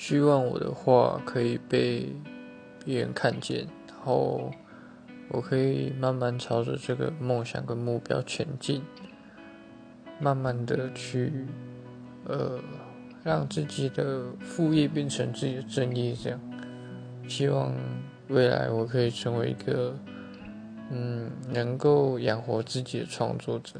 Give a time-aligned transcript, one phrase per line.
[0.00, 2.16] 希望我的话可以被
[2.86, 4.50] 别人看见然后
[5.28, 8.80] 我可以慢慢朝着这个梦想跟目标前进
[10.18, 11.30] 慢慢的去
[12.24, 12.58] 呃
[13.22, 16.40] 让自己的副业变成自己的正业这样。
[17.28, 17.70] 希望
[18.28, 19.94] 未来我可以成为一个
[20.90, 23.74] 嗯能够养活自己的创作者。